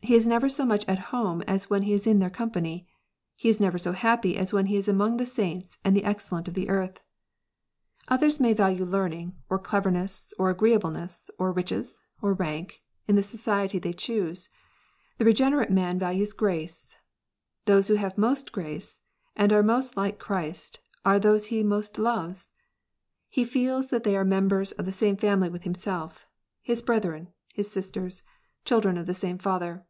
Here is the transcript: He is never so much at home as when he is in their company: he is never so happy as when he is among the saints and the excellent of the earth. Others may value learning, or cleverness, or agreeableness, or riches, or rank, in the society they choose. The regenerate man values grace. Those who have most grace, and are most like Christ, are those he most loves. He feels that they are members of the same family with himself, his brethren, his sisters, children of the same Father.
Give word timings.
He 0.00 0.14
is 0.14 0.28
never 0.28 0.48
so 0.48 0.64
much 0.64 0.86
at 0.86 0.98
home 1.12 1.42
as 1.42 1.68
when 1.68 1.82
he 1.82 1.92
is 1.92 2.06
in 2.06 2.18
their 2.18 2.30
company: 2.30 2.88
he 3.36 3.50
is 3.50 3.60
never 3.60 3.76
so 3.76 3.92
happy 3.92 4.38
as 4.38 4.54
when 4.54 4.64
he 4.66 4.76
is 4.76 4.88
among 4.88 5.16
the 5.18 5.26
saints 5.26 5.76
and 5.84 5.94
the 5.94 6.04
excellent 6.04 6.48
of 6.48 6.54
the 6.54 6.70
earth. 6.70 7.00
Others 8.06 8.40
may 8.40 8.54
value 8.54 8.86
learning, 8.86 9.36
or 9.50 9.58
cleverness, 9.58 10.32
or 10.38 10.48
agreeableness, 10.48 11.28
or 11.36 11.52
riches, 11.52 12.00
or 12.22 12.32
rank, 12.32 12.80
in 13.06 13.16
the 13.16 13.22
society 13.22 13.78
they 13.78 13.92
choose. 13.92 14.48
The 15.18 15.26
regenerate 15.26 15.68
man 15.68 15.98
values 15.98 16.32
grace. 16.32 16.96
Those 17.66 17.88
who 17.88 17.94
have 17.96 18.16
most 18.16 18.50
grace, 18.50 19.00
and 19.36 19.52
are 19.52 19.64
most 19.64 19.94
like 19.96 20.18
Christ, 20.18 20.78
are 21.04 21.18
those 21.18 21.46
he 21.46 21.62
most 21.62 21.98
loves. 21.98 22.48
He 23.28 23.44
feels 23.44 23.90
that 23.90 24.04
they 24.04 24.16
are 24.16 24.24
members 24.24 24.72
of 24.72 24.86
the 24.86 24.92
same 24.92 25.18
family 25.18 25.50
with 25.50 25.64
himself, 25.64 26.26
his 26.62 26.80
brethren, 26.80 27.28
his 27.52 27.70
sisters, 27.70 28.22
children 28.64 28.96
of 28.96 29.04
the 29.06 29.14
same 29.14 29.36
Father. 29.36 29.82